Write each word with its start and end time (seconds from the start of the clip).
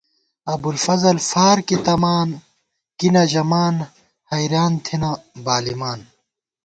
ابُوالفضل 0.53 1.17
فارکی 1.31 1.77
تمان 1.85 2.29
کی 2.97 3.07
نہ 3.13 3.23
ژَمان 3.31 3.75
حېریان 4.31 4.73
تھنہ 4.85 5.11
بالِمان 5.45 5.99